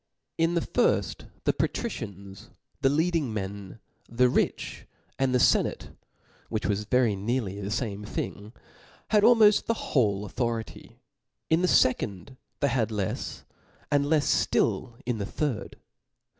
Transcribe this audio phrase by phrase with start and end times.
[0.39, 2.49] In the firft the patricians,
[2.81, 3.77] the leading men,
[4.09, 4.87] the rich,
[5.19, 5.91] and the fenate,
[6.49, 8.51] which was very near the fame thing,
[9.09, 10.97] had almoft the whole authority;
[11.51, 13.43] in the fe cond they had lefs;
[13.91, 15.75] and lefs ftill in the third.